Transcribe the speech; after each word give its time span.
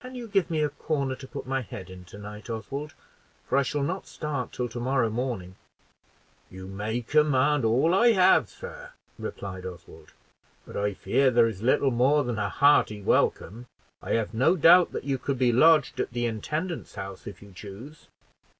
"Can 0.00 0.14
you 0.14 0.28
give 0.28 0.50
me 0.52 0.62
a 0.62 0.68
corner 0.68 1.16
to 1.16 1.26
put 1.26 1.48
my 1.48 1.60
head 1.62 1.90
in 1.90 2.04
to 2.04 2.16
night, 2.16 2.48
Oswald? 2.48 2.94
for 3.48 3.58
I 3.58 3.62
shall 3.64 3.82
not 3.82 4.06
start 4.06 4.52
till 4.52 4.68
to 4.68 4.78
morrow 4.78 5.10
morning." 5.10 5.56
"You 6.48 6.68
may 6.68 7.00
command 7.02 7.64
all 7.64 7.92
I 7.92 8.12
have, 8.12 8.48
sir," 8.48 8.92
replied 9.18 9.66
Oswald; 9.66 10.12
"but 10.64 10.76
I 10.76 10.94
fear 10.94 11.28
there 11.32 11.48
is 11.48 11.60
little 11.60 11.90
more 11.90 12.22
than 12.22 12.38
a 12.38 12.48
hearty 12.48 13.02
welcome; 13.02 13.66
I 14.00 14.12
have 14.12 14.32
no 14.32 14.54
doubt 14.54 14.92
that 14.92 15.02
you 15.02 15.18
could 15.18 15.40
be 15.40 15.52
lodged 15.52 15.98
at 15.98 16.12
the 16.12 16.24
intendant's 16.24 16.94
house 16.94 17.26
if 17.26 17.42
you 17.42 17.50
choose." 17.50 18.06